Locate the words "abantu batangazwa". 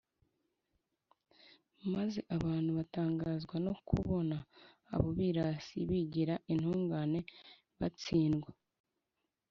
2.35-3.55